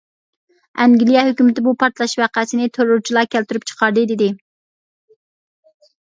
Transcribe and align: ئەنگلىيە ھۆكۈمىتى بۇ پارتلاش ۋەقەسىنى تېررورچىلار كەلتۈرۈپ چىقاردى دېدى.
ئەنگلىيە 0.83 1.21
ھۆكۈمىتى 1.25 1.63
بۇ 1.65 1.73
پارتلاش 1.83 2.15
ۋەقەسىنى 2.21 2.69
تېررورچىلار 2.77 3.27
كەلتۈرۈپ 3.35 3.67
چىقاردى 3.73 4.05
دېدى. 4.13 4.31